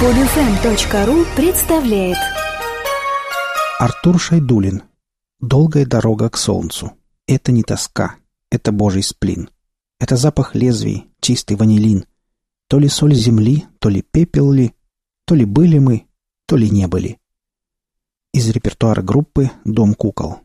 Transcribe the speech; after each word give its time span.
Подфм.ру 0.00 1.24
представляет 1.36 2.18
Артур 3.78 4.20
Шайдулин. 4.20 4.82
Долгая 5.38 5.86
дорога 5.86 6.28
к 6.30 6.36
солнцу. 6.36 6.94
Это 7.28 7.52
не 7.52 7.62
тоска, 7.62 8.16
это 8.50 8.72
божий 8.72 9.04
сплин. 9.04 9.50
Это 10.00 10.16
запах 10.16 10.56
лезвий, 10.56 11.06
чистый 11.20 11.56
ванилин. 11.56 12.06
То 12.68 12.80
ли 12.80 12.88
соль 12.88 13.14
земли, 13.14 13.66
то 13.78 13.88
ли 13.88 14.02
пепел 14.02 14.50
ли, 14.50 14.74
то 15.26 15.36
ли 15.36 15.44
были 15.44 15.78
мы, 15.78 16.06
то 16.46 16.56
ли 16.56 16.68
не 16.70 16.88
были. 16.88 17.20
Из 18.32 18.50
репертуара 18.50 19.00
группы 19.00 19.52
«Дом 19.64 19.94
кукол». 19.94 20.40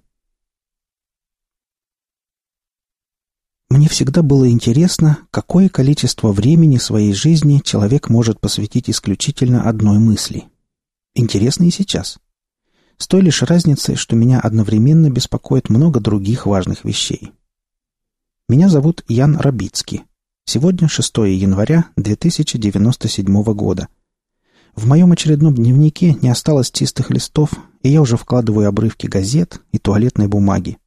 Мне 3.69 3.87
всегда 3.87 4.23
было 4.23 4.49
интересно, 4.49 5.19
какое 5.29 5.69
количество 5.69 6.31
времени 6.31 6.77
своей 6.77 7.13
жизни 7.13 7.61
человек 7.63 8.09
может 8.09 8.39
посвятить 8.39 8.89
исключительно 8.89 9.69
одной 9.69 9.99
мысли. 9.99 10.45
Интересно 11.13 11.65
и 11.65 11.71
сейчас. 11.71 12.17
С 12.97 13.07
той 13.07 13.21
лишь 13.21 13.43
разницей, 13.43 13.95
что 13.95 14.15
меня 14.15 14.39
одновременно 14.39 15.09
беспокоит 15.11 15.69
много 15.69 15.99
других 15.99 16.47
важных 16.47 16.83
вещей. 16.83 17.31
Меня 18.47 18.69
зовут 18.69 19.03
Ян 19.07 19.37
Рабицкий. 19.37 20.03
Сегодня 20.45 20.87
6 20.87 21.17
января 21.17 21.85
2097 21.95 23.43
года. 23.53 23.87
В 24.75 24.87
моем 24.87 25.11
очередном 25.11 25.53
дневнике 25.53 26.15
не 26.23 26.29
осталось 26.29 26.71
чистых 26.71 27.11
листов, 27.11 27.51
и 27.83 27.89
я 27.89 28.01
уже 28.01 28.17
вкладываю 28.17 28.67
обрывки 28.67 29.05
газет 29.05 29.61
и 29.71 29.77
туалетной 29.77 30.27
бумаги. 30.27 30.79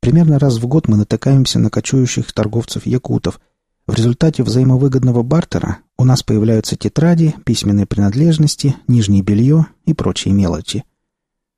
Примерно 0.00 0.38
раз 0.38 0.58
в 0.58 0.66
год 0.66 0.88
мы 0.88 0.96
натыкаемся 0.96 1.58
на 1.58 1.70
кочующих 1.70 2.32
торговцев-якутов. 2.32 3.40
В 3.86 3.94
результате 3.94 4.42
взаимовыгодного 4.42 5.22
бартера 5.22 5.78
у 5.96 6.04
нас 6.04 6.22
появляются 6.22 6.76
тетради, 6.76 7.34
письменные 7.44 7.86
принадлежности, 7.86 8.76
нижнее 8.88 9.22
белье 9.22 9.66
и 9.84 9.94
прочие 9.94 10.34
мелочи. 10.34 10.84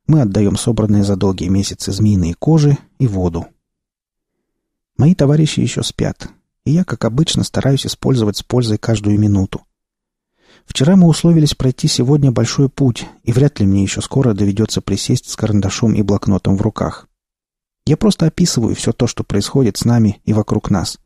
Мы 0.07 0.21
отдаем 0.21 0.57
собранные 0.57 1.03
за 1.03 1.15
долгие 1.15 1.49
месяцы 1.49 1.91
змеиные 1.91 2.33
кожи 2.33 2.77
и 2.97 3.07
воду. 3.07 3.47
Мои 4.97 5.15
товарищи 5.15 5.59
еще 5.59 5.83
спят, 5.83 6.29
и 6.65 6.71
я, 6.71 6.83
как 6.83 7.05
обычно, 7.05 7.43
стараюсь 7.43 7.85
использовать 7.85 8.37
с 8.37 8.43
пользой 8.43 8.77
каждую 8.77 9.19
минуту. 9.19 9.61
Вчера 10.65 10.95
мы 10.95 11.07
условились 11.07 11.55
пройти 11.55 11.87
сегодня 11.87 12.31
большой 12.31 12.69
путь, 12.69 13.07
и 13.23 13.31
вряд 13.31 13.59
ли 13.59 13.65
мне 13.65 13.81
еще 13.81 14.01
скоро 14.01 14.33
доведется 14.33 14.81
присесть 14.81 15.29
с 15.29 15.35
карандашом 15.35 15.95
и 15.95 16.03
блокнотом 16.03 16.57
в 16.57 16.61
руках. 16.61 17.08
Я 17.85 17.97
просто 17.97 18.27
описываю 18.27 18.75
все 18.75 18.91
то, 18.91 19.07
что 19.07 19.23
происходит 19.23 19.77
с 19.77 19.85
нами 19.85 20.21
и 20.25 20.33
вокруг 20.33 20.69
нас. 20.69 20.99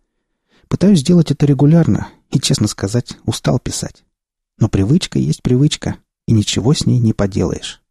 Пытаюсь 0.67 0.99
сделать 0.99 1.31
это 1.31 1.45
регулярно 1.45 2.09
и, 2.31 2.39
честно 2.39 2.67
сказать, 2.67 3.17
устал 3.25 3.59
писать. 3.59 4.03
Но 4.57 4.69
привычка 4.69 5.19
есть 5.19 5.43
привычка, 5.43 5.97
и 6.27 6.33
ничего 6.33 6.73
с 6.73 6.85
ней 6.85 6.99
не 6.99 7.13
поделаешь. 7.13 7.81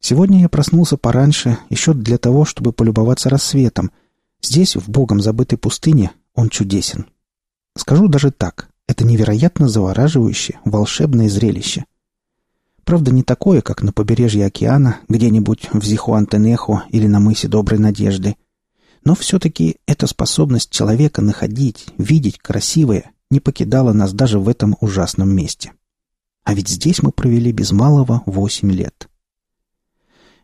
Сегодня 0.00 0.40
я 0.40 0.48
проснулся 0.48 0.96
пораньше, 0.96 1.58
еще 1.68 1.92
для 1.92 2.16
того, 2.16 2.44
чтобы 2.44 2.72
полюбоваться 2.72 3.28
рассветом. 3.28 3.90
Здесь, 4.42 4.76
в 4.76 4.88
богом 4.88 5.20
забытой 5.20 5.58
пустыне, 5.58 6.12
он 6.34 6.48
чудесен. 6.48 7.06
Скажу 7.76 8.08
даже 8.08 8.30
так, 8.30 8.70
это 8.86 9.04
невероятно 9.04 9.68
завораживающее, 9.68 10.58
волшебное 10.64 11.28
зрелище. 11.28 11.84
Правда, 12.90 13.12
не 13.12 13.22
такое, 13.22 13.62
как 13.62 13.82
на 13.82 13.92
побережье 13.92 14.46
океана, 14.46 14.98
где-нибудь 15.08 15.68
в 15.72 15.84
Зихуантенехо 15.84 16.86
или 16.90 17.06
на 17.06 17.20
мысе 17.20 17.46
Доброй 17.46 17.78
Надежды. 17.78 18.34
Но 19.04 19.14
все-таки 19.14 19.76
эта 19.86 20.08
способность 20.08 20.70
человека 20.70 21.22
находить, 21.22 21.86
видеть 21.98 22.38
красивое 22.38 23.12
не 23.30 23.38
покидала 23.38 23.92
нас 23.92 24.12
даже 24.12 24.40
в 24.40 24.48
этом 24.48 24.76
ужасном 24.80 25.32
месте. 25.32 25.72
А 26.42 26.52
ведь 26.52 26.68
здесь 26.68 27.00
мы 27.00 27.12
провели 27.12 27.52
без 27.52 27.70
малого 27.70 28.24
восемь 28.26 28.72
лет. 28.72 29.08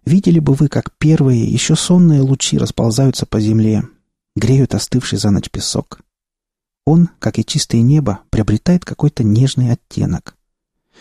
Видели 0.04 0.38
бы 0.38 0.54
вы, 0.54 0.68
как 0.68 0.92
первые, 0.98 1.42
еще 1.42 1.74
сонные 1.74 2.20
лучи 2.20 2.58
расползаются 2.58 3.26
по 3.26 3.40
земле, 3.40 3.88
греют 4.36 4.72
остывший 4.76 5.18
за 5.18 5.32
ночь 5.32 5.50
песок. 5.50 5.98
Он, 6.84 7.08
как 7.18 7.40
и 7.40 7.44
чистое 7.44 7.80
небо, 7.80 8.20
приобретает 8.30 8.84
какой-то 8.84 9.24
нежный 9.24 9.72
оттенок 9.72 10.36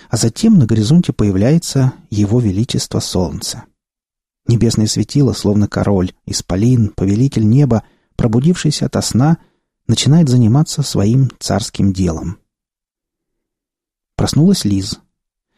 а 0.09 0.17
затем 0.17 0.57
на 0.57 0.66
горизонте 0.66 1.13
появляется 1.13 1.94
Его 2.09 2.39
Величество 2.39 3.00
Солнце. 3.00 3.63
Небесное 4.47 4.88
светило, 4.88 5.33
словно 5.33 5.67
король, 5.67 6.13
исполин, 6.25 6.89
повелитель 6.89 7.47
неба, 7.47 7.83
пробудившийся 8.16 8.85
ото 8.85 9.01
сна, 9.01 9.38
начинает 9.88 10.29
заниматься 10.29 10.83
своим 10.83 11.31
царским 11.39 11.94
делом. 11.94 12.38
Проснулась 14.16 14.66
Лиз. 14.66 15.00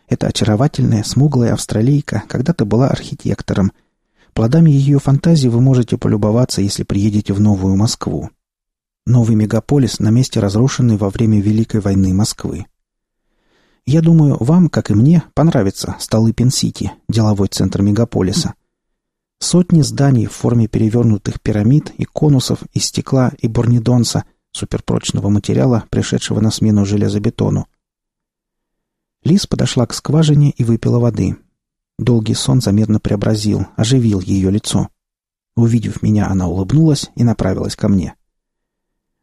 Эта 0.08 0.28
очаровательная, 0.28 1.04
смуглая 1.04 1.54
австралийка 1.54 2.24
когда-то 2.28 2.66
была 2.66 2.88
архитектором. 2.88 3.72
Плодами 4.34 4.72
ее 4.72 5.00
фантазии 5.00 5.48
вы 5.50 5.59
можете 5.59 5.98
полюбоваться, 5.98 6.62
если 6.62 6.84
приедете 6.84 7.34
в 7.34 7.42
Новую 7.42 7.75
Москву. 7.75 8.30
Новый 9.06 9.36
мегаполис 9.36 10.00
на 10.00 10.09
месте 10.09 10.40
разрушенной 10.40 10.98
во 10.98 11.09
время 11.09 11.42
Великой 11.42 11.81
войны 11.81 12.14
Москвы. 12.14 12.66
Я 13.88 14.02
думаю, 14.02 14.36
вам, 14.42 14.68
как 14.68 14.92
и 14.92 14.94
мне, 14.94 15.24
понравится 15.34 15.96
Столыпин-Сити, 15.98 16.92
деловой 17.08 17.48
центр 17.48 17.81
мегаполиса. 17.81 18.53
Сотни 19.40 19.81
зданий 19.81 20.25
в 20.25 20.34
форме 20.34 20.68
перевернутых 20.68 21.40
пирамид 21.40 21.94
и 21.98 22.03
конусов 22.03 22.64
из 22.74 22.84
стекла 22.84 23.31
и 23.40 23.48
борнидонса, 23.48 24.25
суперпрочного 24.52 25.30
материала, 25.30 25.86
пришедшего 25.90 26.42
на 26.42 26.52
смену 26.52 26.86
железобетону. 26.86 27.68
Лис 29.24 29.48
подошла 29.48 29.86
к 29.86 29.94
скважине 29.94 30.50
и 30.52 30.66
выпила 30.66 31.00
воды. 31.00 31.38
Долгий 31.98 32.34
сон 32.34 32.59
заметно 32.59 33.00
преобразил, 33.00 33.68
оживил 33.78 34.19
ее 34.19 34.52
лицо. 34.52 34.90
Увидев 35.56 36.02
меня, 36.02 36.28
она 36.28 36.50
улыбнулась 36.50 37.09
и 37.16 37.24
направилась 37.24 37.78
ко 37.78 37.88
мне. 37.88 38.16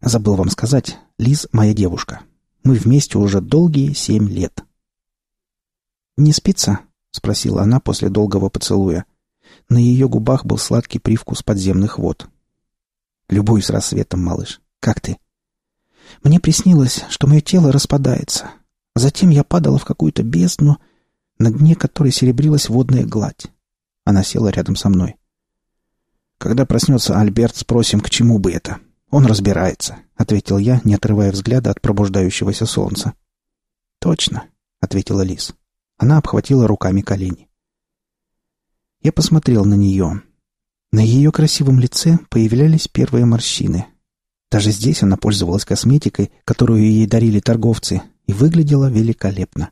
Забыл 0.00 0.36
вам 0.36 0.48
сказать, 0.48 0.96
Лиз— 1.18 1.48
моя 1.52 1.74
девушка. 1.74 2.22
Мы 2.64 2.76
вместе 2.76 3.18
уже 3.18 3.42
долгие 3.42 3.92
семь 3.92 4.26
лет. 4.26 4.64
«Не 6.16 6.32
спится?»— 6.32 6.80
спросила 7.10 7.62
она 7.62 7.78
после 7.78 8.08
долгого 8.08 8.48
поцелуя. 8.48 9.04
На 9.68 9.76
ее 9.76 10.08
губах 10.08 10.46
был 10.46 10.56
сладкий 10.56 10.98
привкус 10.98 11.42
подземных 11.42 11.98
вод. 11.98 12.26
«Любуюсь 13.28 13.68
рассветом, 13.68 14.24
малыш. 14.24 14.62
Как 14.80 15.00
ты?» 15.00 15.18
«Мне 16.22 16.40
приснилось, 16.40 17.04
что 17.10 17.26
мое 17.26 17.42
тело 17.42 17.70
распадается. 17.70 18.50
Затем 18.94 19.28
я 19.28 19.44
падала 19.44 19.78
в 19.78 19.84
какую-то 19.84 20.22
бездну, 20.22 20.78
на 21.38 21.50
дне 21.50 21.74
которой 21.74 22.12
серебрилась 22.12 22.70
водная 22.70 23.04
гладь. 23.04 23.46
Она 24.04 24.22
села 24.22 24.48
рядом 24.48 24.76
со 24.76 24.88
мной. 24.88 25.16
«Когда 26.38 26.64
проснется 26.64 27.20
Альберт, 27.20 27.56
спросим, 27.56 28.00
к 28.00 28.08
чему 28.08 28.38
бы 28.38 28.52
это?» 28.52 28.78
«Он 29.14 29.26
разбирается»,— 29.26 29.98
ответил 30.16 30.58
я, 30.58 30.80
не 30.82 30.96
отрывая 30.96 31.30
взгляда 31.30 31.70
от 31.70 31.80
пробуждающегося 31.80 32.66
солнца. 32.66 33.14
«Точно»,— 34.00 34.48
ответила 34.80 35.20
Лис. 35.20 35.54
Она 35.98 36.18
обхватила 36.18 36.66
руками 36.66 37.00
колени. 37.00 37.48
Я 39.02 39.12
посмотрел 39.12 39.64
на 39.66 39.74
нее. 39.74 40.20
На 40.90 40.98
ее 40.98 41.30
красивом 41.30 41.78
лице 41.78 42.18
появлялись 42.28 42.88
первые 42.88 43.24
морщины. 43.24 43.86
Даже 44.50 44.72
здесь 44.72 45.04
она 45.04 45.16
пользовалась 45.16 45.64
косметикой, 45.64 46.32
которую 46.44 46.82
ей 46.82 47.06
дарили 47.06 47.38
торговцы, 47.38 48.02
и 48.26 48.32
выглядела 48.32 48.90
великолепно. 48.90 49.70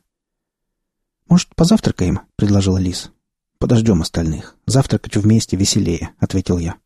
«Может, 1.27 1.53
позавтракаем?»— 1.53 2.21
предложила 2.37 2.77
Лис. 2.77 3.11
«Подождем 3.57 4.01
остальных. 4.03 4.55
Завтракать 4.67 5.17
вместе 5.17 5.57
веселее»,— 5.57 6.11
ответил 6.19 6.59
я. 6.59 6.77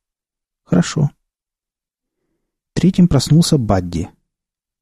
«Хорошо», 0.63 1.11
Третьим 2.77 3.07
проснулся 3.07 3.57
Бадди. 3.57 4.07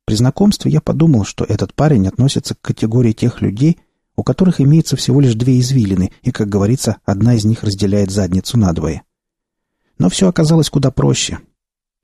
При 0.03 0.15
знакомстве 0.15 0.69
я 0.69 0.81
подумал, 0.81 1.23
что 1.23 1.45
этот 1.45 1.73
парень 1.73 2.09
относится 2.09 2.53
к 2.53 2.59
категории 2.59 3.13
тех 3.13 3.41
людей, 3.41 3.79
у 4.17 4.23
которых 4.23 4.59
имеется 4.59 4.97
всего 4.97 5.21
лишь 5.21 5.35
две 5.35 5.61
извилины, 5.61 6.11
и, 6.21 6.31
как 6.31 6.49
говорится, 6.49 6.97
одна 7.05 7.35
из 7.35 7.45
них 7.45 7.63
разделяет 7.63 8.11
задницу 8.11 8.57
надвое. 8.57 9.03
Но 9.97 10.09
все 10.09 10.27
оказалось 10.27 10.69
куда 10.69 10.91
проще. 10.91 11.39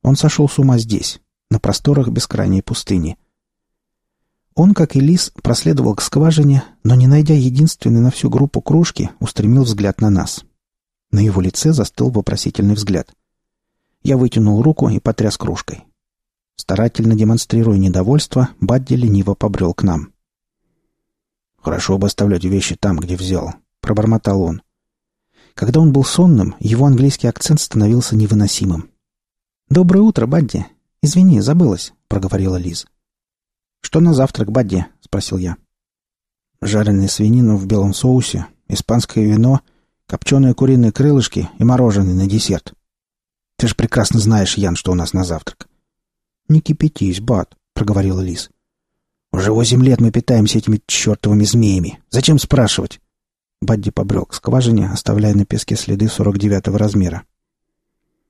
Он 0.02 0.16
сошел 0.16 0.48
с 0.48 0.58
ума 0.60 0.78
здесь, 0.78 1.20
на 1.50 1.60
просторах 1.60 2.08
бескрайней 2.08 2.64
пустыни. 2.64 3.18
Он, 4.56 4.74
как 4.74 4.96
и 4.96 5.02
лис, 5.02 5.34
проследовал 5.44 5.96
к 5.96 6.02
скважине, 6.02 6.64
но, 6.86 6.96
не 6.96 7.08
найдя 7.08 7.34
единственной 7.34 8.00
на 8.00 8.12
всю 8.12 8.30
группу 8.30 8.62
кружки, 8.62 9.10
устремил 9.20 9.64
взгляд 9.64 10.00
на 10.00 10.10
нас. 10.10 10.46
На 11.12 11.20
его 11.20 11.42
лице 11.42 11.74
застыл 11.74 12.12
вопросительный 12.12 12.76
взгляд. 12.76 13.14
Я 14.04 14.18
вытянул 14.18 14.62
руку 14.62 14.90
и 14.90 15.00
потряс 15.00 15.38
кружкой. 15.38 15.84
Старательно 16.56 17.16
демонстрируя 17.16 17.78
недовольство, 17.78 18.50
Бадди 18.60 18.96
лениво 18.96 19.36
побрел 19.36 19.74
к 19.74 19.84
нам. 19.84 20.14
«Хорошо 21.62 21.98
бы 21.98 22.08
оставлять 22.08 22.44
вещи 22.44 22.76
там, 22.76 22.98
где 22.98 23.16
взял»,— 23.16 23.54
пробормотал 23.82 24.42
он. 24.42 24.62
Когда 25.54 25.80
он 25.80 25.92
был 25.92 26.04
сонным, 26.04 26.56
его 26.60 26.86
английский 26.86 27.28
акцент 27.28 27.62
становился 27.62 28.16
невыносимым. 28.16 28.90
«Доброе 29.70 30.02
утро, 30.02 30.26
Бадди. 30.26 30.66
Извини, 31.04 31.40
забылась»,— 31.42 31.94
проговорила 32.08 32.58
Лиз. 32.58 32.88
«Что 33.82 34.00
на 34.00 34.14
завтрак, 34.14 34.52
Бадди?»— 34.52 34.86
спросил 35.02 35.38
я. 35.38 35.58
«Жареная 36.62 37.08
свинина 37.08 37.56
в 37.56 37.68
белом 37.68 37.94
соусе, 37.94 38.48
испанское 38.68 39.26
вино, 39.26 39.62
копченые 40.08 40.54
куриные 40.54 40.92
крылышки 40.92 41.50
и 41.58 41.64
мороженое 41.64 42.14
на 42.14 42.28
десерт. 42.28 42.74
Ты 43.62 43.68
же 43.68 43.76
прекрасно 43.76 44.20
знаешь, 44.20 44.58
Ян, 44.58 44.76
что 44.76 44.92
у 44.92 44.96
нас 44.96 45.14
на 45.14 45.24
завтрак». 45.24 45.70
«Не 46.48 46.62
кипятись, 46.62 47.22
Бат»,— 47.22 47.56
проговорила 47.76 48.20
Лис. 48.20 48.50
«Уже 49.32 49.54
восемь 49.54 49.84
лет 49.84 50.02
мы 50.02 50.10
питаемся 50.10 50.58
этими 50.58 50.82
чертовыми 50.88 51.44
змеями. 51.44 52.00
Зачем 52.10 52.40
спрашивать?» 52.40 53.00
Бадди 53.62 53.92
побрел 53.92 54.26
к 54.26 54.34
скважине, 54.34 54.90
оставляя 54.90 55.36
на 55.36 55.46
песке 55.46 55.76
следы 55.76 56.10
сорок 56.10 56.40
девятого 56.40 56.80
размера. 56.80 57.22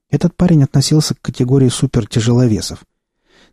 Этот 0.10 0.36
парень 0.36 0.66
относился 0.66 1.16
к 1.16 1.22
категории 1.22 1.70
супертяжеловесов. 1.70 2.84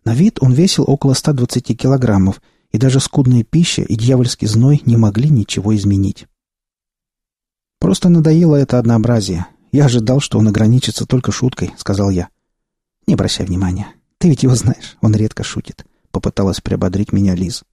На 0.04 0.14
вид 0.14 0.38
он 0.40 0.54
весил 0.54 0.82
около 0.84 1.14
120 1.14 1.78
килограммов, 1.78 2.42
и 2.72 2.78
даже 2.78 2.98
скудная 2.98 3.44
пища 3.44 3.82
и 3.82 3.94
дьявольский 3.94 4.48
зной 4.48 4.82
не 4.84 4.96
могли 4.96 5.30
ничего 5.30 5.76
изменить. 5.76 6.26
«Просто 7.78 8.08
надоело 8.08 8.56
это 8.56 8.80
однообразие. 8.80 9.46
Я 9.73 9.87
ожидал, 9.87 10.20
что 10.20 10.38
он 10.38 10.49
ограничится 10.49 11.06
только 11.06 11.32
шуткой»,— 11.32 11.73
сказал 11.76 12.11
я. 12.11 12.29
«Не 13.06 13.15
обращай 13.15 13.47
внимания. 13.47 13.88
Ты 14.19 14.29
ведь 14.29 14.43
его 14.43 14.55
знаешь. 14.55 14.97
Он 15.00 15.15
редко 15.15 15.43
шутит»,— 15.43 15.85
попыталась 16.11 16.61
приободрить 16.61 17.12
меня 17.12 17.35
Лиз. 17.35 17.65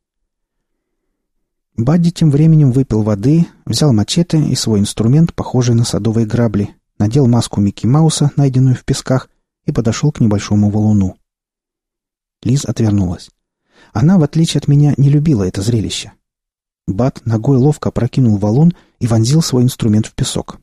Бадди 1.78 2.12
тем 2.12 2.32
временем 2.32 2.72
выпил 2.72 3.04
воды, 3.04 3.48
взял 3.66 3.92
мачете 3.92 4.40
и 4.40 4.56
свой 4.56 4.80
инструмент, 4.80 5.34
похожий 5.34 5.76
на 5.76 5.84
садовые 5.84 6.26
грабли, 6.26 6.76
надел 6.98 7.28
маску 7.28 7.60
Микки 7.60 7.86
Мауса, 7.86 8.32
найденную 8.38 8.76
в 8.76 8.86
песках, 8.86 9.30
и 9.66 9.72
подошел 9.72 10.12
к 10.12 10.22
небольшому 10.22 10.70
валуну. 10.70 11.18
Лиз 12.44 12.66
отвернулась. 12.66 13.30
Она, 13.92 14.18
в 14.18 14.24
отличие 14.24 14.60
от 14.60 14.68
меня, 14.68 14.94
не 14.98 15.10
любила 15.10 15.44
это 15.44 15.62
зрелище. 15.62 16.14
Бат 16.88 17.26
ногой 17.26 17.58
ловко 17.58 17.92
прокинул 17.92 18.38
валун 18.38 18.74
и 19.00 19.08
вонзил 19.08 19.42
свой 19.42 19.64
инструмент 19.64 20.06
в 20.06 20.14
песок. 20.14 20.60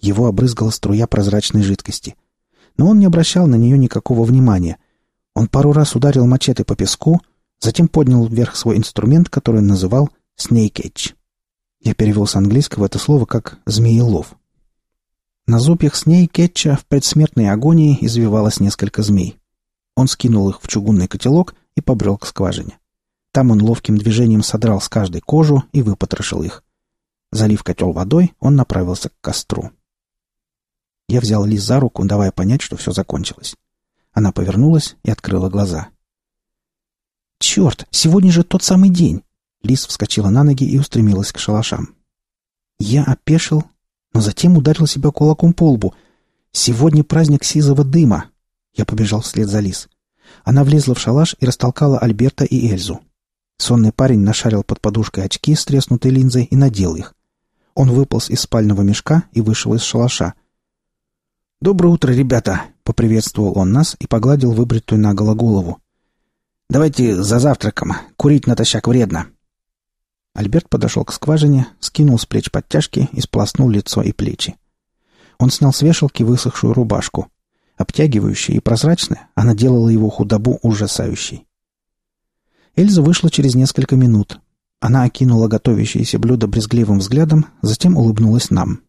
Его 0.00 0.26
обрызгала 0.26 0.70
струя 0.70 1.06
прозрачной 1.06 1.62
жидкости. 1.62 2.14
Но 2.76 2.88
он 2.88 2.98
не 2.98 3.06
обращал 3.06 3.46
на 3.46 3.56
нее 3.56 3.76
никакого 3.76 4.24
внимания. 4.24 4.78
Он 5.34 5.48
пару 5.48 5.72
раз 5.72 5.96
ударил 5.96 6.26
мачете 6.26 6.64
по 6.64 6.76
песку, 6.76 7.20
затем 7.60 7.88
поднял 7.88 8.26
вверх 8.26 8.56
свой 8.56 8.76
инструмент, 8.76 9.28
который 9.28 9.60
он 9.60 9.66
называл 9.66 10.10
Edge. 10.38 11.14
Я 11.80 11.94
перевел 11.94 12.26
с 12.26 12.36
английского 12.36 12.86
это 12.86 12.98
слово 12.98 13.24
как 13.24 13.58
«змеелов». 13.66 14.36
На 15.46 15.58
зубьях 15.60 15.94
Snake 15.94 16.32
Edge 16.32 16.76
в 16.76 16.84
предсмертной 16.86 17.50
агонии 17.50 17.96
извивалось 18.00 18.60
несколько 18.60 19.02
змей. 19.02 19.38
Он 19.96 20.06
скинул 20.06 20.50
их 20.50 20.60
в 20.62 20.68
чугунный 20.68 21.08
котелок 21.08 21.54
и 21.74 21.80
побрел 21.80 22.18
к 22.18 22.26
скважине. 22.26 22.78
Там 23.32 23.50
он 23.50 23.62
ловким 23.62 23.96
движением 23.96 24.42
содрал 24.42 24.80
с 24.80 24.88
каждой 24.88 25.20
кожу 25.20 25.64
и 25.72 25.82
выпотрошил 25.82 26.42
их. 26.42 26.64
Залив 27.32 27.62
котел 27.62 27.92
водой, 27.92 28.34
он 28.40 28.56
направился 28.56 29.08
к 29.08 29.14
костру. 29.20 29.70
Я 31.08 31.20
взял 31.20 31.44
Лиз 31.44 31.62
за 31.62 31.80
руку, 31.80 32.04
давая 32.04 32.32
понять, 32.32 32.62
что 32.62 32.76
все 32.76 32.92
закончилось. 32.92 33.56
Она 34.12 34.32
повернулась 34.32 34.96
и 35.04 35.10
открыла 35.10 35.48
глаза. 35.48 35.88
«Черт, 37.38 37.86
сегодня 37.90 38.32
же 38.32 38.44
тот 38.44 38.62
самый 38.62 38.90
день!» 38.90 39.22
Лис 39.62 39.86
вскочила 39.86 40.28
на 40.28 40.44
ноги 40.44 40.64
и 40.64 40.78
устремилась 40.78 41.32
к 41.32 41.38
шалашам. 41.38 41.94
Я 42.78 43.04
опешил, 43.04 43.64
но 44.12 44.20
затем 44.20 44.56
ударил 44.56 44.86
себя 44.86 45.10
кулаком 45.10 45.52
по 45.52 45.70
лбу. 45.70 45.94
«Сегодня 46.52 47.04
праздник 47.04 47.44
сизого 47.44 47.84
дыма!» 47.84 48.30
Я 48.74 48.84
побежал 48.84 49.20
вслед 49.20 49.48
за 49.48 49.60
Лис. 49.60 49.88
Она 50.44 50.64
влезла 50.64 50.94
в 50.94 51.00
шалаш 51.00 51.36
и 51.40 51.46
растолкала 51.46 51.98
Альберта 51.98 52.44
и 52.44 52.70
Эльзу. 52.70 53.00
Сонный 53.56 53.92
парень 53.92 54.20
нашарил 54.20 54.62
под 54.62 54.80
подушкой 54.80 55.24
очки 55.24 55.54
с 55.54 55.64
треснутой 55.64 56.12
линзой 56.12 56.44
и 56.44 56.56
надел 56.56 56.94
их. 56.94 57.14
Он 57.74 57.90
выполз 57.90 58.30
из 58.30 58.40
спального 58.40 58.82
мешка 58.82 59.24
и 59.32 59.40
вышел 59.40 59.74
из 59.74 59.82
шалаша. 59.82 60.34
«Доброе 61.60 61.88
утро, 61.88 62.12
ребята!»— 62.12 62.66
поприветствовал 62.84 63.58
он 63.58 63.72
нас 63.72 63.96
и 63.98 64.06
погладил 64.06 64.52
выбритую 64.52 65.00
наголо 65.00 65.34
голову. 65.34 65.78
«Давайте 66.70 67.20
за 67.20 67.40
завтраком. 67.40 67.94
Курить 68.16 68.46
натощак 68.46 68.86
вредно». 68.86 69.26
Альберт 70.34 70.68
подошел 70.68 71.04
к 71.04 71.12
скважине, 71.12 71.66
скинул 71.80 72.16
с 72.16 72.26
плеч 72.26 72.52
подтяжки 72.52 73.08
и 73.12 73.20
сплоснул 73.20 73.68
лицо 73.68 74.02
и 74.02 74.12
плечи. 74.12 74.54
Он 75.38 75.50
снял 75.50 75.72
с 75.72 75.82
вешалки 75.82 76.22
высохшую 76.22 76.74
рубашку. 76.74 77.26
Обтягивающая 77.76 78.54
и 78.54 78.60
прозрачная, 78.60 79.28
она 79.34 79.52
делала 79.54 79.88
его 79.88 80.10
худобу 80.10 80.60
ужасающей. 80.62 81.44
Эльза 82.76 83.02
вышла 83.02 83.30
через 83.30 83.56
несколько 83.56 83.96
минут. 83.96 84.40
Она 84.78 85.02
окинула 85.02 85.48
готовящееся 85.48 86.20
блюдо 86.20 86.46
брезгливым 86.46 87.00
взглядом, 87.00 87.46
затем 87.62 87.96
улыбнулась 87.96 88.50
нам. 88.50 88.82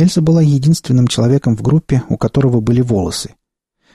Эльза 0.00 0.22
была 0.22 0.40
единственным 0.40 1.08
человеком 1.08 1.54
в 1.54 1.60
группе, 1.60 2.02
у 2.08 2.16
которого 2.16 2.60
были 2.60 2.80
волосы. 2.80 3.34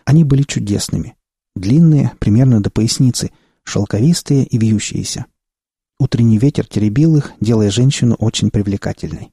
Они 0.06 0.24
были 0.24 0.44
чудесными. 0.44 1.16
Длинные, 1.56 2.12
примерно 2.20 2.62
до 2.62 2.70
поясницы, 2.70 3.32
шелковистые 3.64 4.46
и 4.46 4.58
вьющиеся. 4.60 5.26
Утренний 5.98 6.38
ветер 6.38 6.68
теребил 6.68 7.16
их, 7.16 7.32
делая 7.42 7.72
женщину 7.72 8.14
очень 8.20 8.52
привлекательной. 8.52 9.32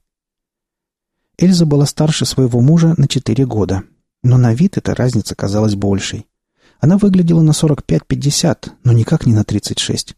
Эльза 1.37 1.67
была 1.67 1.85
старше 1.85 2.25
своего 2.25 2.59
мужа 2.59 2.95
на 2.97 3.07
четыре 3.07 3.45
года, 3.45 3.83
но 4.23 4.37
на 4.37 4.55
вид 4.55 4.77
эта 4.77 4.95
разница 4.95 5.35
казалась 5.35 5.75
большей. 5.75 6.25
Она 6.79 6.97
выглядела 6.97 7.41
на 7.41 7.51
45-50, 7.51 8.71
но 8.83 8.93
никак 8.93 9.27
не 9.27 9.33
на 9.33 9.43
36. 9.43 10.15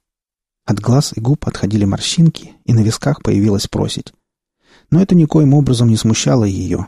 От 0.63 0.79
глаз 0.79 1.11
и 1.17 1.19
губ 1.19 1.45
отходили 1.47 1.83
морщинки, 1.83 2.53
и 2.63 2.73
на 2.73 2.79
висках 2.79 3.21
появилась 3.23 3.67
просить. 3.67 4.13
Но 4.95 5.01
это 5.01 5.13
никоим 5.13 5.53
образом 5.53 5.89
не 5.89 5.97
смущало 5.97 6.45
ее. 6.45 6.87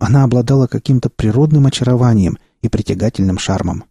Она 0.00 0.24
обладала 0.24 0.66
каким-то 0.66 1.08
природным 1.08 1.66
очарованием 1.66 2.36
и 2.62 2.68
притягательным 2.68 3.38
шармом. 3.38 3.84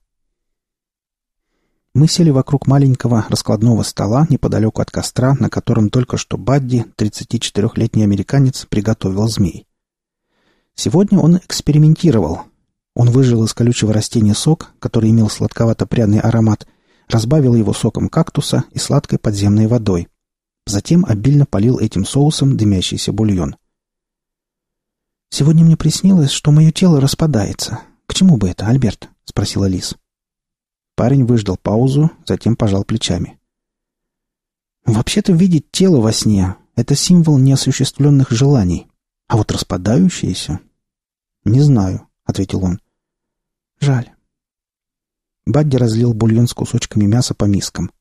Мы 1.94 2.10
сели 2.10 2.30
вокруг 2.30 2.68
маленького 2.68 3.26
раскладного 3.30 3.84
стола 3.84 4.28
неподалеку 4.28 4.82
от 4.82 4.92
костра, 4.92 5.34
на 5.40 5.50
котором 5.50 5.90
только 5.90 6.18
что 6.18 6.38
Бадди, 6.38 6.84
34-летний 6.98 8.04
американец, 8.04 8.66
приготовил 8.66 9.30
змей. 9.30 9.66
Сегодня 10.76 11.18
он 11.20 11.38
экспериментировал. 11.38 12.42
Он 12.96 13.12
выжил 13.12 13.46
из 13.46 13.54
колючего 13.54 13.94
растения 13.94 14.34
сок, 14.34 14.74
который 14.80 15.10
имел 15.12 15.30
сладковато-пряный 15.30 16.20
аромат, 16.20 16.68
разбавил 17.08 17.56
его 17.56 17.72
соком 17.72 18.10
кактуса 18.10 18.66
и 18.72 18.78
сладкой 18.78 19.20
подземной 19.20 19.68
водой. 19.68 20.10
Затем 20.66 21.06
обильно 21.06 21.46
полил 21.46 21.80
этим 21.80 22.06
соусом 22.06 22.56
дымящийся 22.56 23.12
бульон. 23.12 23.58
«Сегодня 25.30 25.66
мне 25.66 25.76
приснилось, 25.76 26.32
что 26.32 26.52
мое 26.52 26.72
тело 26.72 27.02
распадается. 27.02 27.82
К 28.06 28.14
чему 28.14 28.38
бы 28.38 28.50
это, 28.50 28.68
Альберт?»— 28.68 29.10
спросила 29.26 29.66
Лис. 29.66 29.96
Парень 30.96 31.26
выждал 31.26 31.58
паузу, 31.58 32.12
затем 32.26 32.56
пожал 32.56 32.84
плечами. 32.84 33.40
«Вообще-то 34.86 35.34
видеть 35.34 35.72
тело 35.72 36.00
во 36.00 36.12
сне— 36.14 36.56
это 36.76 36.96
символ 36.96 37.38
неосуществленных 37.38 38.32
желаний, 38.32 38.88
а 39.28 39.38
вот 39.38 39.52
распадающиеся...» 39.52 40.60
«Не 41.46 41.62
знаю»,— 41.62 42.08
ответил 42.26 42.64
он. 42.64 42.80
«Жаль». 43.80 44.12
Бадди 45.46 45.76
разлил 45.76 46.14
бульон 46.14 46.48
с 46.48 46.54
кусочками 46.54 47.06
мяса 47.06 47.34
по 47.34 47.46
мискам. 47.46 47.92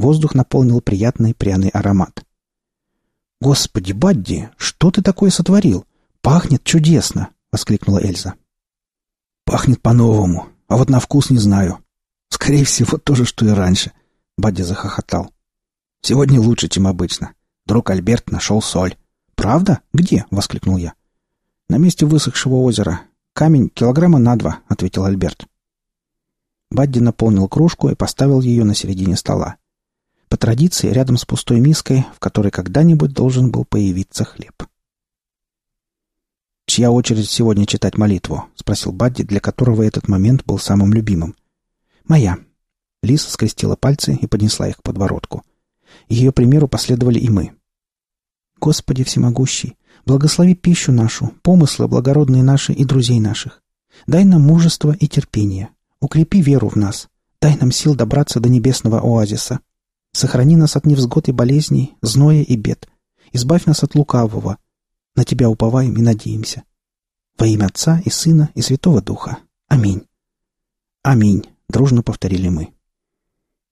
Воздух 0.00 0.34
наполнил 0.34 0.80
приятный 0.80 1.34
пряный 1.34 1.68
аромат. 1.68 2.24
«Господи, 3.38 3.92
Бадди, 3.92 4.48
что 4.56 4.90
ты 4.90 5.02
такое 5.02 5.30
сотворил? 5.30 5.84
Пахнет 6.22 6.64
чудесно!»— 6.64 7.28
воскликнула 7.52 8.02
Эльза. 8.02 8.32
«Пахнет 9.44 9.82
по-новому, 9.82 10.48
а 10.68 10.78
вот 10.78 10.88
на 10.88 11.00
вкус 11.00 11.28
не 11.28 11.36
знаю. 11.36 11.84
Скорее 12.30 12.64
всего, 12.64 12.96
то 12.96 13.14
же, 13.14 13.26
что 13.26 13.44
и 13.44 13.50
раньше. 13.50 13.92
Бадди 14.38 14.62
захохотал. 14.62 15.34
Сегодня 16.00 16.40
лучше, 16.40 16.68
чем 16.68 16.86
обычно. 16.86 17.34
Друг 17.66 17.90
Альберт 17.90 18.30
нашел 18.30 18.62
соль. 18.62 18.96
«Правда? 19.34 19.80
Где?»— 19.92 20.24
воскликнул 20.30 20.78
я. 20.78 20.94
«На 21.68 21.76
месте 21.76 22.06
высохшего 22.06 22.54
озера. 22.54 23.02
Камень 23.34 23.68
килограмма 23.68 24.18
на 24.18 24.36
два»,— 24.36 24.60
ответил 24.68 25.04
Альберт. 25.04 25.46
Бадди 26.70 27.00
наполнил 27.00 27.48
кружку 27.48 27.90
и 27.90 27.94
поставил 27.94 28.40
ее 28.40 28.64
на 28.64 28.74
середине 28.74 29.16
стола. 29.16 29.56
По 30.30 30.36
традиции, 30.36 30.90
рядом 30.90 31.16
с 31.16 31.24
пустой 31.24 31.58
миской, 31.58 32.06
в 32.14 32.20
которой 32.20 32.52
когда-нибудь 32.52 33.12
должен 33.12 33.50
был 33.50 33.64
появиться 33.64 34.24
хлеб. 34.24 34.62
«Чья 36.66 36.92
очередь 36.92 37.28
сегодня 37.28 37.66
читать 37.66 37.98
молитву?»— 37.98 38.44
спросил 38.54 38.92
Бадди, 38.92 39.24
для 39.24 39.40
которого 39.40 39.82
этот 39.82 40.06
момент 40.06 40.44
был 40.46 40.60
самым 40.60 40.92
любимым. 40.94 41.34
«Моя». 42.04 42.38
Лиса 43.02 43.28
скрестила 43.28 43.74
пальцы 43.74 44.14
и 44.14 44.28
поднесла 44.28 44.68
их 44.68 44.76
к 44.76 44.82
подбородку. 44.84 45.42
Ее 46.08 46.30
примеру 46.30 46.68
последовали 46.68 47.18
и 47.18 47.28
мы. 47.28 47.54
«Господи 48.60 49.02
всемогущий, 49.02 49.76
благослови 50.06 50.54
пищу 50.54 50.92
нашу, 50.92 51.34
помыслы 51.42 51.88
благородные 51.88 52.44
наши 52.44 52.72
и 52.72 52.84
друзей 52.84 53.18
наших. 53.18 53.64
Дай 54.06 54.24
нам 54.24 54.42
мужество 54.42 54.92
и 54.92 55.08
терпение. 55.08 55.70
Укрепи 55.98 56.40
веру 56.40 56.68
в 56.68 56.76
нас. 56.76 57.08
Дай 57.42 57.56
нам 57.56 57.72
сил 57.72 57.96
добраться 57.96 58.38
до 58.38 58.48
небесного 58.48 59.00
оазиса. 59.00 59.58
Сохрани 60.12 60.56
нас 60.56 60.76
от 60.76 60.86
невзгод 60.86 61.28
и 61.28 61.32
болезней, 61.32 61.96
зноя 62.02 62.42
и 62.42 62.56
бед. 62.56 62.88
Избавь 63.32 63.66
нас 63.66 63.82
от 63.84 63.94
лукавого. 63.94 64.58
На 65.14 65.24
Тебя 65.24 65.48
уповаем 65.48 65.96
и 65.96 66.02
надеемся. 66.02 66.64
Во 67.38 67.46
имя 67.46 67.66
Отца 67.66 68.00
и 68.04 68.10
Сына 68.10 68.50
и 68.54 68.62
Святого 68.62 69.00
Духа. 69.00 69.38
Аминь. 69.68 70.06
Аминь, 71.02 71.44
дружно 71.68 72.02
повторили 72.02 72.48
мы. 72.48 72.74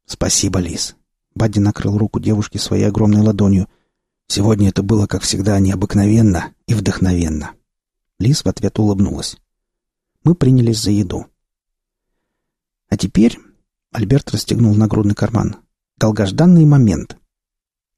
Спасибо, 0.07 0.59
Лис. 0.61 0.97
Бадди 1.35 1.59
накрыл 1.59 1.99
руку 1.99 2.21
девушки 2.21 2.59
своей 2.59 2.85
огромной 2.85 3.21
ладонью. 3.21 3.69
Сегодня 4.27 4.69
это 4.69 4.83
было, 4.83 5.07
как 5.07 5.23
всегда, 5.23 5.59
необыкновенно 5.59 6.55
и 6.67 6.75
вдохновенно. 6.75 7.53
Лис 8.19 8.45
в 8.45 8.49
ответ 8.49 8.79
улыбнулась. 8.79 9.37
Мы 10.25 10.35
принялись 10.35 10.81
за 10.81 10.91
еду. 10.91 11.27
А 12.89 12.97
теперь 12.97 13.39
Альберт 13.93 14.31
расстегнул 14.31 14.75
нагрудный 14.75 15.15
карман. 15.15 15.57
Долгожданный 16.01 16.65
момент. 16.65 17.19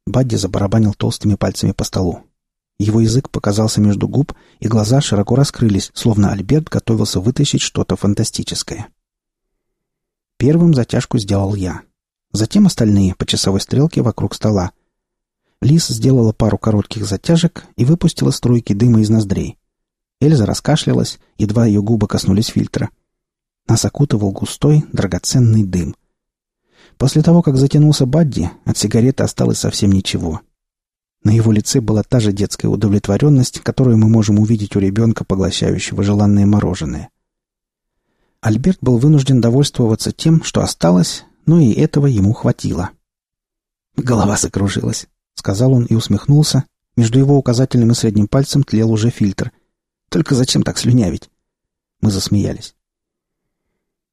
Бадди 0.06 0.34
забарабанил 0.36 0.94
толстыми 0.94 1.34
пальцами 1.34 1.72
по 1.72 1.84
столу. 1.84 2.22
Его 2.78 3.02
язык 3.02 3.28
показался 3.28 3.82
между 3.82 4.08
губ, 4.08 4.32
и 4.58 4.68
глаза 4.68 5.02
широко 5.02 5.36
раскрылись, 5.36 5.90
словно 5.92 6.32
Альберт 6.32 6.70
готовился 6.70 7.20
вытащить 7.20 7.60
что-то 7.60 7.96
фантастическое. 7.96 8.88
Первым 10.38 10.72
затяжку 10.72 11.18
сделал 11.18 11.54
я. 11.54 11.82
Затем 12.32 12.64
остальные 12.64 13.16
по 13.16 13.26
часовой 13.26 13.60
стрелке 13.60 14.00
вокруг 14.00 14.34
стола. 14.34 14.70
Лис 15.60 15.88
сделала 15.88 16.32
пару 16.32 16.56
коротких 16.56 17.04
затяжек 17.04 17.66
и 17.76 17.84
выпустила 17.84 18.30
струйки 18.30 18.72
дыма 18.72 19.02
из 19.02 19.10
ноздрей. 19.10 19.58
Эльза 20.22 20.46
раскашлялась, 20.46 21.18
едва 21.36 21.66
ее 21.66 21.82
губы 21.82 22.08
коснулись 22.08 22.46
фильтра. 22.46 22.88
Нас 23.68 23.84
окутывал 23.84 24.32
густой, 24.32 24.86
драгоценный 24.90 25.64
дым. 25.64 25.94
После 27.00 27.22
того, 27.22 27.40
как 27.40 27.56
затянулся 27.56 28.04
Бадди, 28.04 28.50
от 28.66 28.76
сигареты 28.76 29.22
осталось 29.22 29.58
совсем 29.58 29.90
ничего. 29.90 30.42
На 31.24 31.30
его 31.30 31.50
лице 31.50 31.80
была 31.80 32.02
та 32.02 32.20
же 32.20 32.30
детская 32.30 32.68
удовлетворенность, 32.68 33.60
которую 33.60 33.96
мы 33.96 34.10
можем 34.10 34.38
увидеть 34.38 34.76
у 34.76 34.80
ребенка, 34.80 35.24
поглощающего 35.24 36.02
желанное 36.02 36.44
мороженое. 36.44 37.08
Альберт 38.42 38.80
был 38.82 38.98
вынужден 38.98 39.40
довольствоваться 39.40 40.12
тем, 40.12 40.44
что 40.44 40.60
осталось, 40.60 41.24
но 41.46 41.58
и 41.58 41.72
этого 41.72 42.04
ему 42.04 42.34
хватило. 42.34 42.90
«Голова 43.96 44.36
закружилась»,— 44.36 45.06
сказал 45.36 45.72
он 45.72 45.86
и 45.86 45.94
усмехнулся. 45.94 46.64
Между 46.96 47.18
его 47.18 47.38
указательным 47.38 47.92
и 47.92 47.94
средним 47.94 48.28
пальцем 48.28 48.62
тлел 48.62 48.90
уже 48.92 49.08
фильтр. 49.08 49.52
«Только 50.10 50.34
зачем 50.34 50.62
так 50.62 50.76
слюнявить?» 50.76 51.30
Мы 52.02 52.10
засмеялись. 52.10 52.74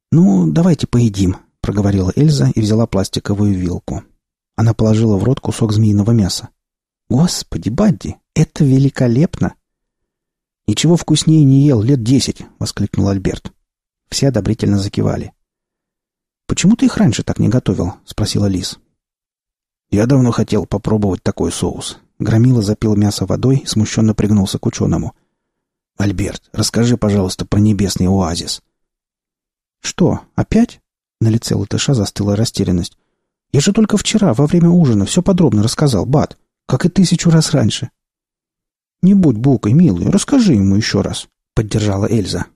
«Ну, 0.09 0.49
давайте 0.49 0.87
поедим», 0.87 1.35
проговорила 1.67 2.13
Эльза 2.15 2.49
и 2.55 2.61
взяла 2.61 2.87
пластиковую 2.87 3.53
вилку. 3.53 4.01
Она 4.55 4.73
положила 4.73 5.17
в 5.17 5.23
рот 5.25 5.41
кусок 5.41 5.73
змеиного 5.73 6.11
мяса. 6.11 6.47
«Господи, 7.09 7.67
Бадди, 7.67 8.15
это 8.33 8.63
великолепно!» 8.63 9.53
«Ничего 10.65 10.95
вкуснее 10.95 11.43
не 11.43 11.65
ел 11.65 11.81
лет 11.81 12.01
десять!»— 12.03 12.45
воскликнул 12.59 13.09
Альберт. 13.09 13.51
Все 14.07 14.29
одобрительно 14.29 14.79
закивали. 14.79 15.33
«Почему 16.45 16.77
ты 16.77 16.85
их 16.85 16.95
раньше 16.95 17.21
так 17.23 17.37
не 17.37 17.49
готовил?»— 17.49 17.95
спросила 18.05 18.45
Лис. 18.45 18.79
«Я 19.91 20.05
давно 20.05 20.31
хотел 20.31 20.65
попробовать 20.65 21.21
такой 21.21 21.51
соус». 21.51 21.99
Громила 22.17 22.61
запил 22.61 22.95
мясо 22.95 23.25
водой 23.25 23.57
и 23.57 23.65
смущенно 23.65 24.15
пригнулся 24.15 24.57
к 24.57 24.65
ученому. 24.65 25.15
«Альберт, 25.97 26.49
расскажи, 26.53 26.95
пожалуйста, 26.95 27.45
про 27.45 27.59
небесный 27.59 28.07
оазис». 28.07 28.61
«Что, 29.81 30.21
опять?» 30.33 30.79
На 31.19 31.29
лице 31.29 31.55
латыша 31.55 31.93
застыла 31.93 32.35
растерянность. 32.35 32.97
«Я 33.51 33.59
же 33.59 33.73
только 33.73 33.97
вчера, 33.97 34.33
во 34.33 34.45
время 34.45 34.69
ужина, 34.69 35.05
все 35.05 35.21
подробно 35.21 35.63
рассказал, 35.63 36.05
Бат, 36.05 36.37
как 36.65 36.85
и 36.85 36.89
тысячу 36.89 37.29
раз 37.29 37.51
раньше». 37.51 37.89
«Не 39.01 39.13
будь 39.13 39.37
букой, 39.37 39.73
милый, 39.73 40.09
расскажи 40.09 40.53
ему 40.53 40.75
еще 40.75 41.01
раз»,— 41.01 41.27
поддержала 41.55 42.07
Эльза. 42.11 42.47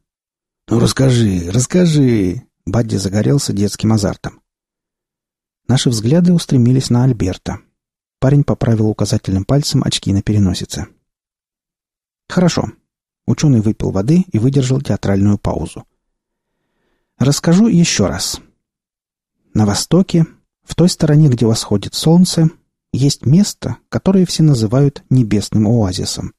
«Ну 0.68 0.80
расскажи, 0.80 1.50
расскажи!» 1.52 2.44
Бадди 2.66 2.96
загорелся 2.96 3.54
детским 3.54 3.92
азартом. 3.94 4.42
Наши 5.68 5.90
взгляды 5.90 6.34
устремились 6.34 6.90
на 6.90 7.04
Альберта. 7.04 7.60
Парень 8.20 8.44
поправил 8.44 8.88
указательным 8.88 9.46
пальцем 9.46 9.82
очки 9.84 10.14
на 10.14 10.22
переносице. 10.22 10.88
«Хорошо». 12.30 12.72
Ученый 13.28 13.62
выпил 13.62 13.92
воды 13.92 14.26
и 14.32 14.40
выдержал 14.40 14.82
театральную 14.82 15.38
паузу. 15.38 15.86
«Расскажу 17.18 17.68
еще 17.68 18.08
раз. 18.08 18.42
На 19.54 19.66
востоке, 19.66 20.26
в 20.64 20.76
той 20.76 20.88
стороне, 20.88 21.28
где 21.28 21.46
восходит 21.46 21.94
солнце, 21.94 22.50
есть 22.94 23.26
место, 23.26 23.78
которое 23.90 24.26
все 24.26 24.44
называют 24.44 25.04
небесным 25.10 25.68
оазисом. 25.68 26.34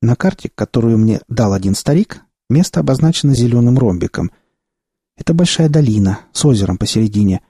На 0.00 0.16
карте, 0.16 0.50
которую 0.54 0.96
мне 0.96 1.20
дал 1.28 1.52
один 1.52 1.74
старик, 1.74 2.22
место 2.48 2.80
обозначено 2.80 3.34
зеленым 3.34 3.78
ромбиком. 3.78 4.30
Это 5.18 5.34
большая 5.34 5.68
долина 5.68 6.20
с 6.32 6.42
озером 6.46 6.78
посередине. 6.78 7.42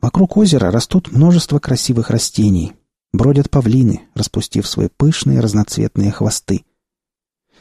Вокруг 0.00 0.36
озера 0.36 0.70
растут 0.70 1.10
множество 1.10 1.58
красивых 1.58 2.10
растений. 2.10 2.74
Бродят 3.12 3.50
павлины, 3.50 4.02
распустив 4.14 4.68
свои 4.68 4.88
пышные 4.88 5.40
разноцветные 5.40 6.12
хвосты. 6.12 6.64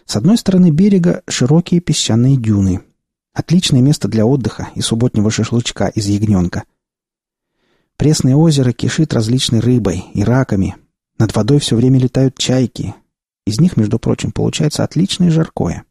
С 0.06 0.16
одной 0.16 0.38
стороны 0.38 0.70
берега 0.70 1.24
широкие 1.28 1.82
песчаные 1.82 2.38
дюны— 2.38 2.84
Отличное 3.36 3.82
место 3.82 4.08
для 4.08 4.26
отдыха 4.26 4.70
и 4.76 4.82
субботнего 4.82 5.30
шашлычка 5.30 5.88
из 5.88 6.08
ягненка. 6.08 6.64
Пресное 7.98 8.34
озеро 8.34 8.72
кишит 8.72 9.14
различной 9.14 9.60
рыбой 9.60 10.06
и 10.14 10.24
раками. 10.24 10.78
Над 11.18 11.36
водой 11.36 11.60
все 11.60 11.76
время 11.76 12.00
летают 12.00 12.38
чайки. 12.38 12.96
Из 13.46 13.60
них, 13.60 13.76
между 13.76 14.00
прочим, 14.00 14.32
получается 14.32 14.86
отличное 14.86 15.32
жаркое. 15.32 15.84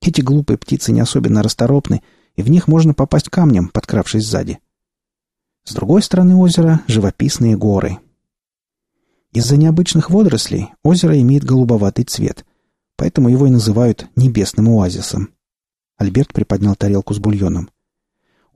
Эти 0.00 0.22
глупые 0.22 0.56
птицы 0.56 0.92
не 0.92 1.00
особенно 1.00 1.42
расторопны, 1.42 2.02
и 2.34 2.42
в 2.42 2.48
них 2.48 2.66
можно 2.66 2.94
попасть 2.94 3.28
камнем, 3.28 3.68
подкравшись 3.68 4.24
сзади. 4.26 4.58
С 5.64 5.74
другой 5.74 6.02
стороны 6.02 6.34
озера— 6.34 6.80
живописные 6.86 7.58
горы. 7.58 7.98
Из-за 9.32 9.58
необычных 9.58 10.08
водорослей 10.08 10.70
озеро 10.82 11.20
имеет 11.20 11.44
голубоватый 11.44 12.06
цвет, 12.06 12.46
поэтому 12.96 13.28
его 13.28 13.46
и 13.46 13.50
называют 13.50 14.08
небесным 14.16 14.70
оазисом. 14.70 15.34
Альберт 16.00 16.32
приподнял 16.32 16.74
тарелку 16.76 17.12
с 17.12 17.18
бульоном. 17.18 17.68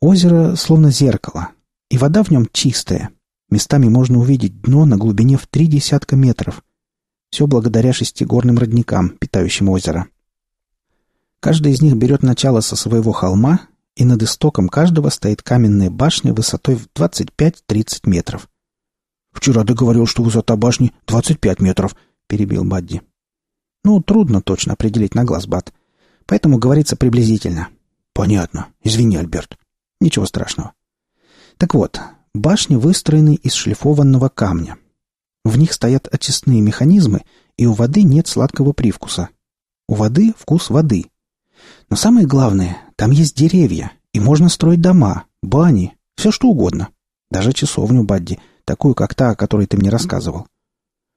Озеро 0.00 0.56
словно 0.56 0.90
зеркало, 0.90 1.50
и 1.90 1.98
вода 1.98 2.22
в 2.22 2.30
нем 2.30 2.48
чистая. 2.50 3.10
Местами 3.50 3.86
можно 3.86 4.18
увидеть 4.18 4.62
дно 4.62 4.86
на 4.86 4.96
глубине 4.96 5.36
в 5.36 5.46
три 5.46 5.66
десятка 5.66 6.16
метров. 6.16 6.64
Все 7.30 7.46
благодаря 7.46 7.92
шести 7.92 8.24
горным 8.24 8.56
родникам, 8.56 9.10
питающим 9.10 9.68
озеро. 9.68 10.06
Каждый 11.40 11.72
из 11.72 11.82
них 11.82 11.96
берет 11.96 12.22
начало 12.22 12.62
со 12.62 12.76
своего 12.76 13.12
холма, 13.12 13.60
и 13.94 14.06
над 14.06 14.22
истоком 14.22 14.70
каждого 14.70 15.10
стоит 15.10 15.42
каменная 15.42 15.90
башня 15.90 16.32
высотой 16.32 16.76
в 16.76 16.88
25-30 16.94 18.08
метров. 18.08 18.48
«Вчера 19.32 19.64
ты 19.64 19.74
говорил, 19.74 20.06
что 20.06 20.22
высота 20.22 20.56
башни 20.56 20.94
25 21.06 21.60
метров»,— 21.60 21.94
перебил 22.26 22.64
Бадди. 22.64 23.02
«Ну, 23.84 24.00
трудно 24.00 24.40
точно 24.40 24.72
определить 24.72 25.14
на 25.14 25.24
глаз, 25.24 25.46
Бад 25.46 25.74
поэтому 26.26 26.58
говорится 26.58 26.96
приблизительно. 26.96 27.68
Понятно. 28.12 28.68
Извини, 28.82 29.16
Альберт. 29.16 29.58
Ничего 30.00 30.26
страшного. 30.26 30.72
Так 31.56 31.74
вот, 31.74 32.00
башни 32.34 32.76
выстроены 32.76 33.34
из 33.34 33.54
шлифованного 33.54 34.28
камня. 34.28 34.76
В 35.44 35.58
них 35.58 35.72
стоят 35.72 36.08
очистные 36.12 36.60
механизмы, 36.60 37.22
и 37.56 37.66
у 37.66 37.72
воды 37.72 38.02
нет 38.02 38.26
сладкого 38.28 38.72
привкуса. 38.72 39.28
У 39.88 39.94
воды 39.94 40.34
вкус 40.38 40.70
воды. 40.70 41.06
Но 41.90 41.96
самое 41.96 42.26
главное, 42.26 42.78
там 42.96 43.10
есть 43.10 43.36
деревья, 43.36 43.92
и 44.12 44.20
можно 44.20 44.48
строить 44.48 44.80
дома, 44.80 45.24
бани, 45.42 45.96
все 46.16 46.30
что 46.30 46.48
угодно. 46.48 46.88
Даже 47.30 47.52
часовню 47.52 48.04
Бадди, 48.04 48.38
такую, 48.64 48.94
как 48.94 49.14
та, 49.14 49.30
о 49.30 49.36
которой 49.36 49.66
ты 49.66 49.76
мне 49.76 49.90
рассказывал. 49.90 50.46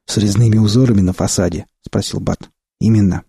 «С 0.06 0.18
резными 0.18 0.58
узорами 0.58 1.02
на 1.02 1.14
фасаде?»— 1.14 1.68
спросил 1.86 2.20
Бат. 2.20 2.50
«Именно. 2.80 3.24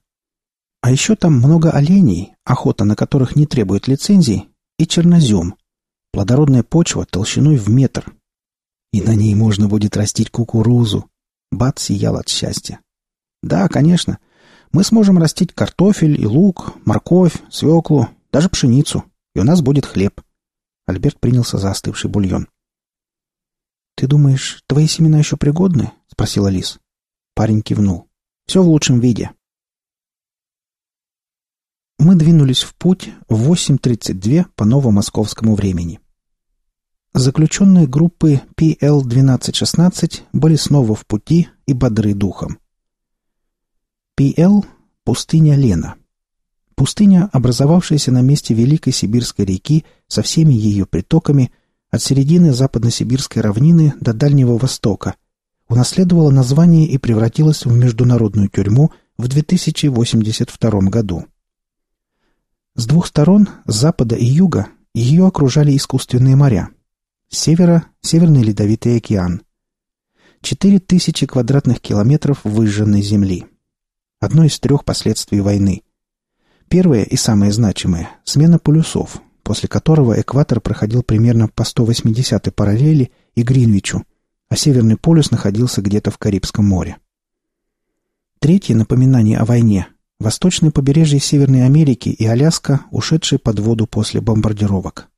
А 0.89 0.91
еще 0.91 1.17
там 1.17 1.35
много 1.35 1.71
оленей, 1.71 2.35
охота 2.45 2.87
на 2.87 2.97
которых 2.97 3.37
не 3.37 3.45
требует 3.45 3.89
лицензий, 3.89 4.49
и 4.79 4.87
чернозем. 4.87 5.55
Плодородная 6.13 6.63
почва 6.63 7.05
толщиной 7.05 7.59
в 7.59 7.69
метр. 7.69 8.11
И 8.95 9.03
на 9.03 9.15
ней 9.15 9.35
можно 9.35 9.69
будет 9.69 9.99
растить 9.99 10.31
кукурузу. 10.31 11.11
Бат 11.51 11.79
сиял 11.79 12.17
от 12.17 12.31
счастья. 12.31 12.81
Да, 13.43 13.69
конечно. 13.69 14.19
Мы 14.73 14.83
сможем 14.83 15.19
растить 15.19 15.53
картофель 15.53 16.19
и 16.19 16.27
лук, 16.27 16.73
морковь, 16.87 17.35
свеклу, 17.51 18.09
даже 18.33 18.49
пшеницу. 18.49 19.05
И 19.35 19.41
у 19.41 19.45
нас 19.45 19.61
будет 19.61 19.85
хлеб. 19.85 20.23
Альберт 20.87 21.21
принялся 21.21 21.59
за 21.59 21.71
остывший 21.71 22.09
бульон. 22.09 22.49
«Ты 23.95 24.07
думаешь, 24.07 24.63
твои 24.67 24.87
семена 24.87 25.19
еще 25.19 25.37
пригодны?»— 25.37 25.93
спросила 26.11 26.49
Лис. 26.49 26.79
Парень 27.35 27.61
кивнул. 27.61 28.09
«Все 28.47 28.63
в 28.63 28.69
лучшем 28.69 29.01
виде. 29.01 29.33
Мы 31.99 32.15
двинулись 32.15 32.63
в 32.63 32.77
путь 32.77 33.11
в 33.29 33.51
8.32 33.51 34.47
по 34.55 34.65
новомосковскому 34.65 35.57
времени. 35.57 35.99
заключенные 37.13 37.89
группы 37.89 38.41
PL-1216 38.57 40.21
были 40.33 40.55
снова 40.55 40.95
в 40.95 41.05
пути 41.07 41.49
и 41.67 41.73
бодры 41.73 42.15
духом. 42.15 42.59
PL– 44.17 44.65
пустыня 45.05 45.57
Лена. 45.57 45.97
Пустыня, 46.77 47.29
образовавшаяся 47.33 48.13
на 48.13 48.23
месте 48.23 48.55
Великой 48.55 48.93
Сибирской 48.93 49.45
реки 49.45 49.85
со 50.07 50.23
всеми 50.23 50.55
ее 50.55 50.87
притоками 50.87 51.51
от 51.91 52.01
середины 52.01 52.53
западно-сибирской 52.53 53.43
равнины 53.43 53.95
до 54.01 54.13
Дальнего 54.13 54.57
Востока, 54.57 55.17
унаследовала 55.69 56.31
название 56.31 56.87
и 56.87 56.97
превратилась 56.99 57.65
в 57.65 57.77
международную 57.77 58.49
тюрьму 58.49 58.93
в 59.17 59.27
2082 59.27 60.71
году. 60.83 61.27
С 62.79 62.87
двух 62.87 63.09
сторон, 63.09 63.49
с 63.67 63.75
запада 63.75 64.15
и 64.15 64.25
юга, 64.25 64.69
ее 64.95 65.27
окружали 65.27 65.77
искусственные 65.77 66.37
моря. 66.37 66.69
С 67.29 67.37
севера– 67.37 67.87
Северный 68.03 68.45
Ледовитый 68.45 68.99
океан. 68.99 69.43
Четыре 70.43 70.79
тысячи 70.79 71.27
квадратных 71.27 71.81
километров 71.81 72.39
выжженной 72.45 73.03
земли. 73.03 73.47
Одно 74.21 74.45
из 74.45 74.61
трех 74.61 74.85
последствий 74.85 75.41
войны. 75.41 75.83
Первое 76.69 77.03
и 77.03 77.17
самое 77.17 77.51
значимое– 77.51 78.11
смена 78.25 78.61
полюсов, 78.61 79.23
после 79.43 79.69
которого 79.69 80.21
экватор 80.21 80.61
проходил 80.61 81.03
примерно 81.03 81.49
по 81.49 81.63
180-й 81.63 82.53
параллели 82.53 83.11
и 83.35 83.43
Гринвичу, 83.43 84.05
а 84.51 84.55
Северный 84.55 84.97
полюс 84.97 85.33
находился 85.33 85.83
где-то 85.83 86.13
в 86.13 86.19
Карибском 86.19 86.69
море. 86.69 86.99
Третье 88.39 88.77
напоминание 88.77 89.39
о 89.39 89.45
войне– 89.45 89.89
восточное 90.19 90.71
побережье 90.71 91.21
Северной 91.21 91.65
Америки 91.65 92.09
и 92.09 92.27
Аляска, 92.27 92.83
ушедшие 92.91 93.39
под 93.39 93.61
воду 93.61 93.87
после 93.87 94.21
бомбардировок. 94.21 95.09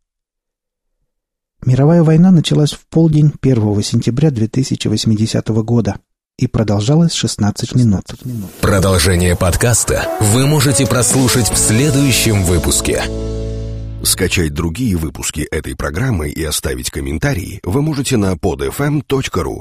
Мировая 1.64 2.02
война 2.02 2.30
началась 2.30 2.72
в 2.72 2.86
полдень 2.86 3.32
1 3.40 3.82
сентября 3.82 4.30
2080 4.30 5.48
года 5.48 5.96
и 6.38 6.46
продолжалась 6.46 7.12
16 7.12 7.74
минут. 7.74 8.04
Продолжение 8.62 9.36
подкаста 9.36 10.08
вы 10.20 10.46
можете 10.46 10.86
прослушать 10.86 11.50
в 11.50 11.56
следующем 11.56 12.44
выпуске. 12.44 13.02
Скачать 14.02 14.54
другие 14.54 14.96
выпуски 14.96 15.40
этой 15.40 15.76
программы 15.76 16.30
и 16.30 16.42
оставить 16.42 16.90
комментарии 16.90 17.60
вы 17.62 17.82
можете 17.82 18.16
на 18.16 18.32
podfm.ru 18.32 19.58